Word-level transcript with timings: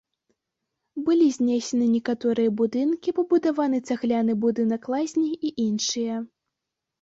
Былі 1.09 1.27
знесены 1.37 1.85
некаторыя 1.97 2.53
будынкі, 2.61 3.09
пабудаваны 3.19 3.83
цагляны 3.91 4.33
будынак 4.47 4.89
лазні 4.95 5.29
і 5.51 5.53
іншыя. 5.67 6.15